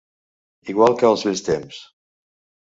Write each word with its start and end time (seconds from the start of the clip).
Igual 0.73 0.97
que 1.01 1.07
els 1.11 1.27
vells 1.27 1.45
temps. 1.49 1.83